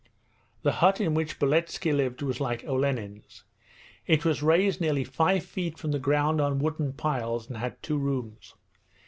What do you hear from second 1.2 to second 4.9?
Beletski lived was like Olenin's. It was raised